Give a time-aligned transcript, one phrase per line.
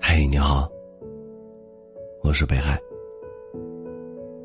[0.00, 0.68] 嘿，你好，
[2.22, 2.78] 我是北海。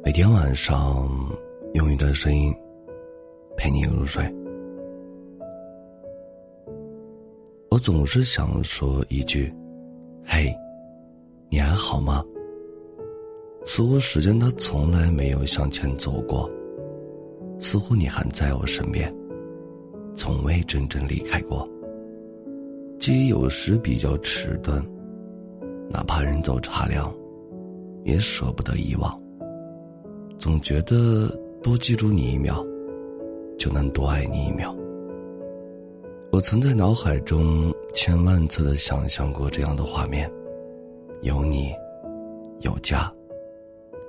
[0.04, 1.10] 每天晚上
[1.74, 2.54] 用一段声音
[3.58, 4.24] 陪你入睡。
[7.70, 9.54] 我总是想说一句
[10.24, 10.56] ：“嘿，
[11.50, 12.24] 你还好吗？”
[13.66, 16.50] 似乎时间它从来没有向前走过，
[17.60, 19.12] 似乎你还在我身边，
[20.14, 21.68] 从未真正离开过。
[23.06, 24.84] 记忆有时比较迟钝，
[25.92, 27.14] 哪怕人走茶凉，
[28.04, 29.22] 也舍不得遗忘。
[30.40, 31.30] 总觉得
[31.62, 32.66] 多记住你一秒，
[33.60, 34.76] 就能多爱你一秒。
[36.32, 40.28] 我曾在脑海中千万次的想象过这样的画面：
[41.22, 41.72] 有你，
[42.62, 43.14] 有家，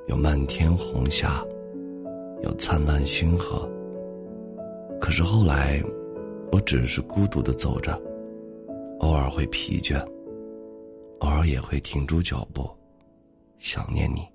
[0.07, 1.45] 有漫天红霞，
[2.43, 3.71] 有灿烂星河。
[4.99, 5.83] 可是后来，
[6.51, 8.01] 我只是孤独的走着。
[9.01, 10.01] 偶尔会疲倦，
[11.19, 12.69] 偶尔也会停住脚步，
[13.59, 14.27] 想念你。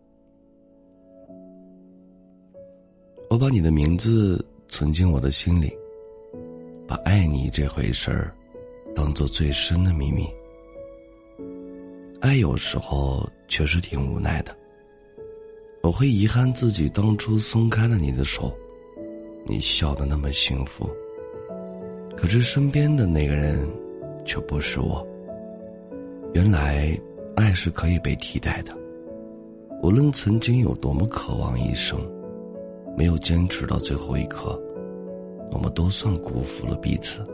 [3.29, 5.75] 我把你的名字存进我的心里，
[6.87, 8.35] 把爱你这回事儿
[8.93, 10.27] 当做最深的秘密。
[12.19, 14.55] 爱有时候确实挺无奈的，
[15.81, 18.55] 我会遗憾自己当初松开了你的手，
[19.45, 20.87] 你笑得那么幸福，
[22.15, 23.67] 可是身边的那个人。
[24.25, 25.05] 却不是我。
[26.33, 26.97] 原来，
[27.35, 28.71] 爱是可以被替代的。
[29.81, 31.99] 无论曾经有多么渴望一生，
[32.95, 34.61] 没有坚持到最后一刻，
[35.51, 37.25] 我们都算辜负了彼此。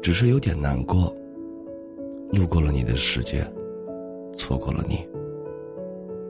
[0.00, 1.14] 只是有点难过。
[2.30, 3.46] 路过了你的世界，
[4.34, 5.06] 错过了你。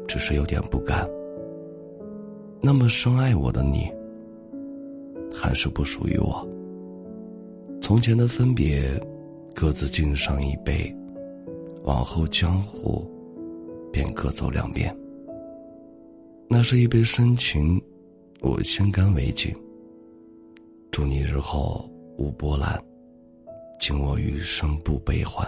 [0.09, 1.09] 只是有点不甘。
[2.61, 3.91] 那么深爱我的你，
[5.33, 6.47] 还是不属于我。
[7.93, 8.99] 从前的分别，
[9.55, 10.91] 各自敬上一杯，
[11.83, 13.07] 往后江湖，
[13.93, 14.97] 便各走两边。
[16.49, 17.79] 那是一杯深情，
[18.41, 19.55] 我先干为敬。
[20.91, 22.83] 祝你日后无波澜，
[23.79, 25.47] 敬我余生不悲欢。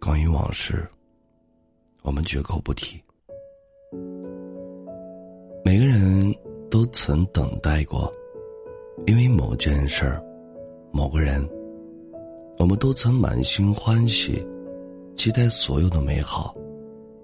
[0.00, 0.88] 关于往事，
[2.00, 2.98] 我们绝口不提。
[5.62, 6.34] 每个人
[6.70, 8.10] 都曾等待过，
[9.06, 10.24] 因为某件事儿。
[10.90, 11.46] 某个人，
[12.58, 14.44] 我们都曾满心欢喜，
[15.16, 16.54] 期待所有的美好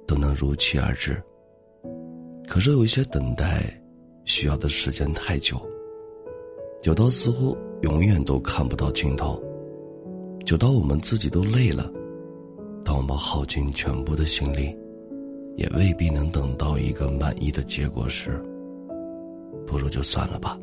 [0.06, 1.20] 都能如期而至。
[2.46, 3.62] 可是有一些等待，
[4.24, 5.56] 需要的时间太久，
[6.82, 9.42] 久到似乎永远都看不到尽头，
[10.44, 11.90] 久到我们自己都累了。
[12.84, 14.76] 当我们耗尽全部的心力，
[15.56, 18.38] 也未必能等到一个满意的结果时，
[19.66, 20.58] 不如就算了吧。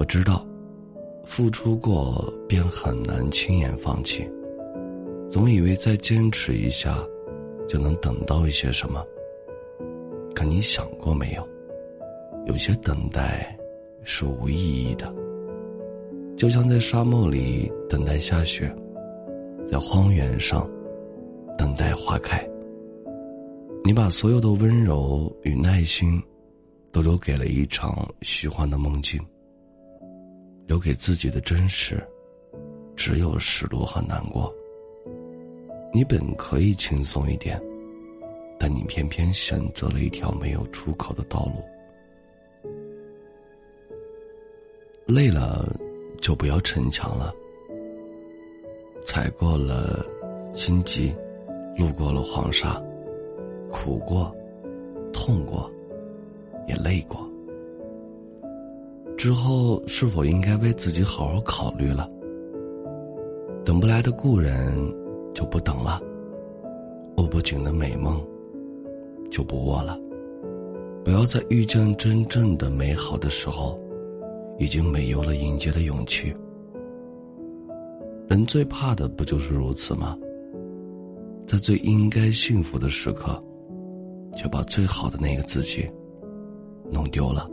[0.00, 0.47] 我知道。
[1.28, 4.28] 付出过便很难轻言放弃，
[5.30, 6.98] 总以为再坚持一下，
[7.68, 9.04] 就能等到一些什么。
[10.34, 11.46] 可你想过没有？
[12.46, 13.56] 有些等待
[14.02, 15.14] 是无意义的，
[16.34, 18.74] 就像在沙漠里等待下雪，
[19.66, 20.68] 在荒原上
[21.58, 22.42] 等待花开。
[23.84, 26.20] 你把所有的温柔与耐心，
[26.90, 29.20] 都留给了一场虚幻的梦境。
[30.68, 31.98] 留给自己的真实，
[32.94, 34.54] 只有失落和难过。
[35.94, 37.58] 你本可以轻松一点，
[38.58, 41.64] 但你偏偏选择了一条没有出口的道路。
[45.06, 45.74] 累了，
[46.20, 47.34] 就不要逞强了。
[49.06, 50.04] 踩过了
[50.52, 51.16] 荆棘，
[51.78, 52.78] 路过了黄沙，
[53.70, 54.30] 苦过，
[55.14, 55.70] 痛过，
[56.66, 57.26] 也累过。
[59.18, 62.08] 之后是否应该为自己好好考虑了？
[63.64, 64.72] 等不来的故人
[65.34, 66.00] 就不等了，
[67.16, 68.24] 握不紧的美梦
[69.28, 69.98] 就不握了。
[71.04, 73.76] 不要在遇见真正的美好的时候，
[74.56, 76.32] 已经没有了迎接的勇气。
[78.28, 80.16] 人最怕的不就是如此吗？
[81.44, 83.42] 在最应该幸福的时刻，
[84.36, 85.90] 就把最好的那个自己
[86.88, 87.50] 弄丢了。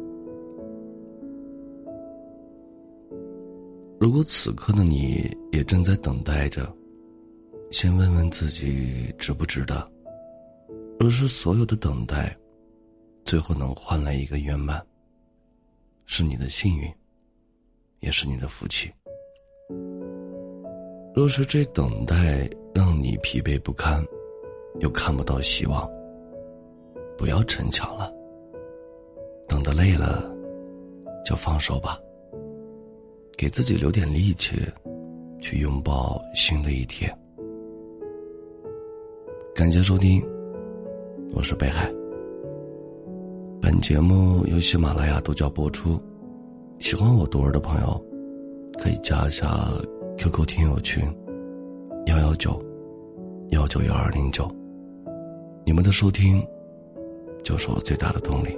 [4.05, 6.71] 如果此刻的你也正在等待着，
[7.71, 9.91] 先问问自己值不值得。
[10.99, 12.37] 若是所有的等待，
[13.23, 14.79] 最后能换来一个圆满，
[16.05, 16.87] 是你的幸运，
[17.99, 18.93] 也是你的福气。
[21.15, 24.05] 若是这等待让你疲惫不堪，
[24.81, 25.89] 又看不到希望，
[27.17, 28.13] 不要逞强了。
[29.47, 30.31] 等得累了，
[31.25, 31.99] 就放手吧。
[33.37, 34.55] 给自己留点力气，
[35.41, 37.13] 去拥抱新的一天。
[39.53, 40.23] 感谢收听，
[41.33, 41.91] 我是北海。
[43.61, 46.01] 本节目由喜马拉雅独家播出。
[46.79, 48.05] 喜欢我读儿的朋友，
[48.79, 49.69] 可以加一下
[50.17, 51.03] QQ 听友群：
[52.05, 52.57] 幺幺九
[53.49, 54.49] 幺九幺二零九。
[55.65, 56.41] 你们的收听，
[57.43, 58.57] 就是我最大的动力。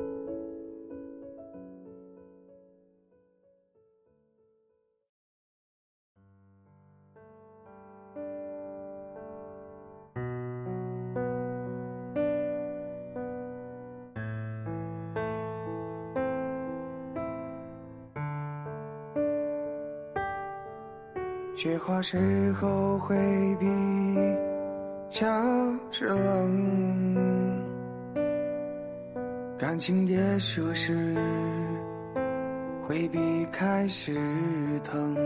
[21.57, 23.15] 雪花时候会
[23.59, 23.65] 比
[25.09, 25.27] 较
[25.89, 27.63] 之冷，
[29.57, 31.15] 感情结束时
[32.83, 33.17] 会比
[33.51, 34.15] 开始
[34.83, 35.17] 疼，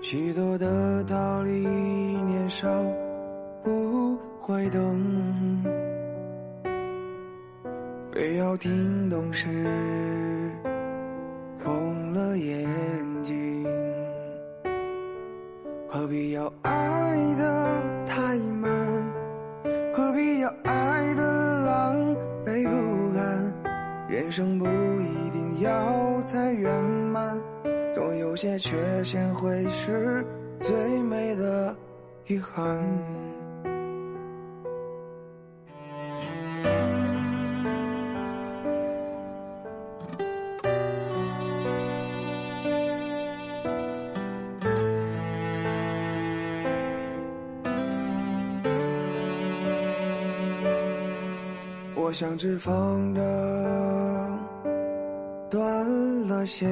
[0.00, 2.68] 许多的道理年少
[3.64, 4.96] 不会懂，
[8.12, 9.48] 非要听懂时
[16.06, 16.70] 何必要爱
[17.34, 18.70] 的太满？
[19.92, 21.96] 何必要爱的狼
[22.44, 23.52] 狈不堪？
[24.08, 27.36] 人生不一定要太圆满，
[27.92, 30.24] 总有些缺陷会是
[30.60, 31.74] 最美的
[32.28, 32.78] 遗憾。
[52.18, 53.20] 像只风筝
[55.50, 55.62] 断
[56.26, 56.66] 了线，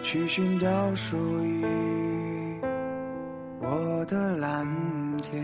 [0.00, 1.66] 去寻找属于
[3.60, 4.64] 我的蓝
[5.22, 5.42] 天。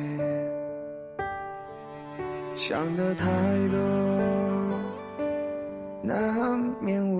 [2.55, 3.26] 想的太
[3.73, 3.76] 多，
[6.05, 7.19] 难免无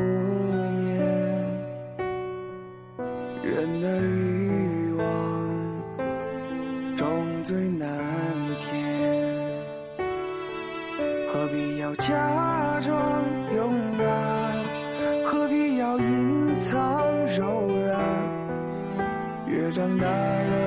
[12.11, 13.23] 假装
[13.55, 14.05] 勇敢？
[15.25, 17.07] 何必要隐藏
[17.39, 17.97] 柔软？
[19.47, 20.60] 越长大了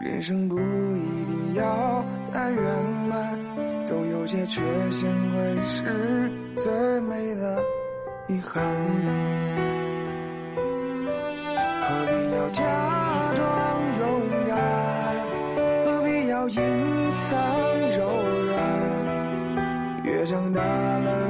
[0.00, 2.62] 人生不一定要太圆
[3.08, 3.36] 满，
[3.84, 4.62] 总有些缺
[4.92, 5.82] 陷会是
[6.56, 7.60] 最美的
[8.28, 8.62] 遗憾。
[11.82, 12.62] 何必要假
[13.34, 13.44] 装
[13.98, 14.56] 勇敢？
[15.84, 17.34] 何必要隐藏
[17.98, 18.06] 柔
[18.46, 18.56] 软？
[20.04, 21.27] 越长大了